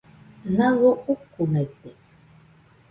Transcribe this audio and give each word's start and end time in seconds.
Naɨio 0.55 0.91
ukunaite 1.13 1.89